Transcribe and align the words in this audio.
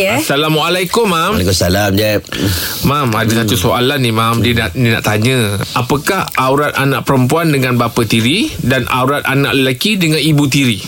Okey 0.00 0.16
eh. 0.16 0.24
Assalamualaikum, 0.24 1.12
Mam. 1.12 1.36
Waalaikumsalam 1.36 1.92
Jeb 1.92 2.24
Mam, 2.88 3.12
ada 3.12 3.44
satu 3.44 3.52
soalan 3.52 4.00
ni, 4.00 4.08
Mam. 4.16 4.40
Dia 4.40 4.56
nak, 4.56 4.72
dia 4.72 4.96
nak 4.96 5.04
tanya. 5.04 5.60
Apakah 5.76 6.24
aurat 6.40 6.72
anak 6.80 7.04
perempuan 7.04 7.52
dengan 7.52 7.76
bapa 7.76 8.08
tiri 8.08 8.48
dan 8.64 8.88
aurat 8.88 9.28
anak 9.28 9.52
lelaki 9.52 10.00
dengan 10.00 10.16
ibu 10.16 10.48
tiri? 10.48 10.80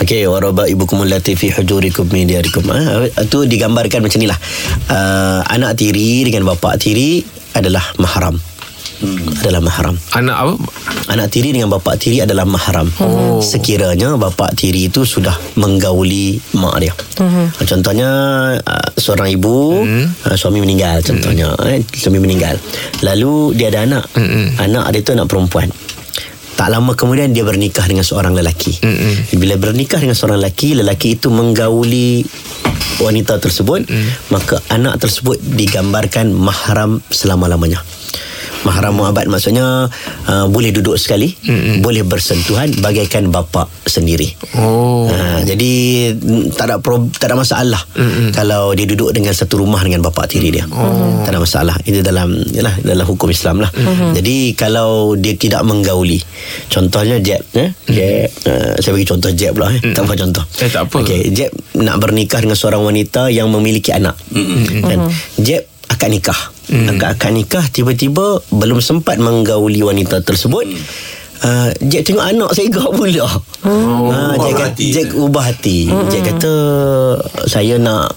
Okey, 0.00 0.24
waraba 0.32 0.64
ibukum 0.64 1.04
allati 1.04 1.36
fi 1.36 1.52
hujurikum 1.52 2.08
min 2.08 2.24
diyarikum. 2.24 2.64
Ah, 2.72 3.04
itu 3.04 3.44
digambarkan 3.44 4.00
macam 4.00 4.16
inilah. 4.16 4.40
Uh, 4.88 5.44
anak 5.52 5.76
tiri 5.76 6.24
dengan 6.24 6.48
bapa 6.48 6.80
tiri 6.80 7.20
adalah 7.52 7.84
mahram. 8.00 8.40
Hmm. 9.02 9.42
Adalah 9.42 9.60
mahram. 9.60 9.94
Anak 10.14 10.36
apa? 10.38 10.54
Anak 11.10 11.26
tiri 11.34 11.50
dengan 11.50 11.74
bapa 11.74 11.98
tiri 11.98 12.22
adalah 12.22 12.46
mahram. 12.46 12.86
Oh. 13.02 13.42
Sekiranya 13.42 14.14
bapa 14.14 14.54
tiri 14.54 14.86
itu 14.86 15.02
sudah 15.02 15.34
menggauli 15.58 16.38
mak 16.54 16.78
dia. 16.78 16.94
Uh-huh. 16.94 17.50
Contohnya 17.66 18.10
uh, 18.62 18.88
seorang 18.94 19.34
ibu 19.34 19.82
uh-huh. 19.82 20.30
uh, 20.30 20.36
suami 20.38 20.62
meninggal 20.62 21.02
contohnya 21.02 21.50
uh-huh. 21.50 21.74
eh, 21.74 21.82
suami 21.82 22.22
meninggal. 22.22 22.54
Lalu 23.02 23.58
dia 23.58 23.74
ada 23.74 23.82
anak. 23.82 24.04
Uh-huh. 24.14 24.62
Anak 24.62 24.94
dia 24.94 25.02
itu 25.02 25.10
anak 25.18 25.26
perempuan. 25.26 25.68
Tak 26.52 26.68
lama 26.70 26.94
kemudian 26.94 27.34
dia 27.34 27.42
bernikah 27.42 27.82
dengan 27.90 28.06
seorang 28.06 28.36
lelaki. 28.36 28.76
Mm-mm. 28.84 29.40
Bila 29.40 29.56
bernikah 29.56 29.98
dengan 29.98 30.14
seorang 30.14 30.38
lelaki, 30.38 30.76
lelaki 30.78 31.18
itu 31.18 31.32
menggauli 31.32 32.22
wanita 33.00 33.40
tersebut, 33.40 33.88
mm. 33.88 34.30
maka 34.30 34.60
anak 34.70 35.00
tersebut 35.00 35.40
digambarkan 35.42 36.30
mahram 36.30 37.00
selama-lamanya. 37.08 37.80
Mahram 38.62 38.94
muabat 38.94 39.26
maksudnya 39.26 39.90
uh, 40.30 40.46
boleh 40.46 40.70
duduk 40.70 40.94
sekali, 40.94 41.34
Mm-mm. 41.34 41.82
boleh 41.82 42.06
bersentuhan 42.06 42.70
bagaikan 42.78 43.26
bapa 43.28 43.66
sendiri. 43.82 44.38
Oh. 44.54 45.10
Uh, 45.10 45.42
jadi 45.42 45.72
mm, 46.14 46.54
tak 46.54 46.70
ada 46.70 46.76
pro, 46.78 47.10
tak 47.10 47.32
ada 47.32 47.36
masalah 47.42 47.82
Mm-mm. 47.98 48.30
kalau 48.30 48.70
dia 48.78 48.86
duduk 48.86 49.10
dengan 49.10 49.34
satu 49.34 49.58
rumah 49.58 49.82
dengan 49.82 50.06
bapa 50.06 50.30
tiri 50.30 50.54
dia. 50.54 50.64
Oh. 50.70 51.26
Tak 51.26 51.34
ada 51.34 51.40
masalah. 51.42 51.76
Itu 51.82 52.06
dalam 52.06 52.38
yalah 52.54 52.78
dalam 52.86 53.02
hukum 53.02 53.34
Islam 53.34 53.66
lah. 53.66 53.70
Mm-hmm. 53.74 54.10
Jadi 54.22 54.36
kalau 54.54 55.18
dia 55.18 55.34
tidak 55.34 55.66
menggauli, 55.66 56.22
contohnya 56.70 57.18
Jeb, 57.18 57.42
eh? 57.58 57.74
Jeb, 57.90 58.30
uh, 58.46 58.78
saya 58.78 58.94
bagi 58.94 59.08
contoh 59.10 59.30
Jeb 59.34 59.58
pula 59.58 59.74
eh. 59.74 59.82
Mm-hmm. 59.82 59.94
Tak 59.98 60.02
apa 60.06 60.14
contoh. 60.14 60.44
Eh 60.62 60.70
tak 60.70 60.82
apa. 60.86 60.96
Okey, 61.02 61.20
Jeb 61.34 61.50
nak 61.82 61.98
bernikah 61.98 62.38
dengan 62.38 62.54
seorang 62.54 62.86
wanita 62.86 63.26
yang 63.26 63.50
memiliki 63.50 63.90
anak. 63.90 64.14
Mm-hmm. 64.30 64.86
Kan? 64.86 64.98
Jeb 65.42 65.62
akad 66.02 66.18
nikah. 66.18 66.40
Hmm. 66.66 66.90
Akad-akad 66.90 67.30
nikah 67.30 67.64
tiba-tiba 67.70 68.42
belum 68.50 68.82
sempat 68.82 69.22
menggauli 69.22 69.86
wanita 69.86 70.18
tersebut. 70.26 70.66
Hmm. 70.66 70.82
Uh, 71.42 71.70
Jack 71.90 72.06
tengok 72.06 72.22
anak 72.22 72.50
saya 72.54 72.70
gak 72.70 72.90
pula. 72.94 73.26
Oh, 73.66 74.10
uh, 74.10 74.34
Jack, 74.34 74.54
kata, 74.58 74.66
hati. 74.74 74.86
Jack 74.90 75.08
ubah 75.14 75.44
hati. 75.46 75.78
Hmm. 75.86 76.10
Jack 76.10 76.22
kata 76.26 76.54
saya 77.46 77.78
nak 77.78 78.14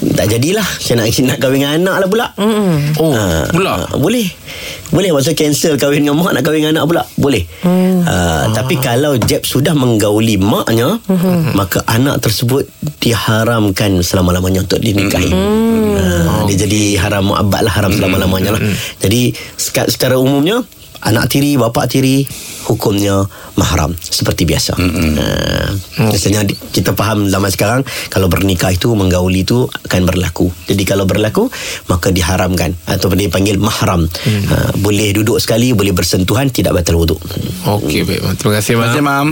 tak 0.00 0.26
jadilah. 0.32 0.64
Saya 0.80 1.04
nak 1.04 1.12
nak 1.12 1.38
kahwin 1.38 1.60
dengan 1.60 1.72
anak 1.84 1.94
lah 2.00 2.08
pula. 2.08 2.26
Hmm. 2.40 2.96
Oh, 2.96 3.12
uh, 3.12 3.44
pula. 3.52 3.72
Uh, 3.86 3.98
boleh. 4.00 4.26
Boleh 4.90 5.10
maksud 5.12 5.36
cancel 5.36 5.76
kahwin 5.76 6.08
dengan 6.08 6.16
mak 6.18 6.32
nak 6.32 6.42
kahwin 6.42 6.64
dengan 6.64 6.80
anak 6.80 6.86
pula. 6.88 7.02
Boleh. 7.20 7.44
Hmm. 7.60 8.00
Uh, 8.02 8.08
ah. 8.08 8.44
tapi 8.56 8.80
kalau 8.80 9.20
Jeb 9.20 9.44
sudah 9.44 9.76
menggauli 9.76 10.40
maknya, 10.40 10.98
hmm. 11.04 11.52
maka 11.52 11.84
anak 11.84 12.24
tersebut 12.24 12.64
diharamkan 12.98 14.00
selama-lamanya 14.00 14.64
untuk 14.64 14.80
dinikahi. 14.80 15.30
Hmm. 15.30 15.96
Uh, 15.96 16.24
oh. 16.26 16.42
Dia 16.48 16.64
jadi 16.64 16.96
haram 17.00 17.30
muabad 17.30 17.60
lah 17.64 17.72
haram 17.76 17.92
selama-lamanya 17.92 18.56
lah. 18.56 18.62
Hmm. 18.62 18.74
Jadi 19.04 19.36
secara 19.60 20.16
umumnya 20.16 20.64
anak 21.04 21.32
tiri, 21.32 21.56
bapa 21.56 21.88
tiri 21.88 22.24
hukumnya 22.68 23.24
mahram 23.56 23.96
seperti 23.98 24.44
biasa. 24.44 24.76
Mm-hmm. 24.76 25.10
Uh, 25.16 25.68
biasanya 26.12 26.44
kita 26.46 26.92
faham 26.96 27.28
zaman 27.28 27.50
sekarang 27.52 27.80
kalau 28.12 28.28
bernikah 28.28 28.70
itu 28.72 28.92
menggauli 28.92 29.42
itu 29.44 29.66
akan 29.88 30.02
berlaku. 30.06 30.52
Jadi 30.68 30.82
kalau 30.84 31.04
berlaku 31.08 31.48
maka 31.88 32.12
diharamkan 32.12 32.76
atau 32.86 33.12
dipanggil 33.12 33.56
mahram. 33.56 34.06
Mm. 34.06 34.42
Uh, 34.48 34.70
boleh 34.80 35.12
duduk 35.16 35.40
sekali, 35.40 35.72
boleh 35.72 35.92
bersentuhan 35.92 36.52
tidak 36.52 36.80
batal 36.80 37.00
wuduk. 37.00 37.20
Okey 37.64 38.04
baik. 38.04 38.40
Terima 38.40 38.52
kasih 38.60 38.74
mam. 38.76 38.84
Terima 38.84 38.86
kasih 38.92 39.02
mam. 39.04 39.28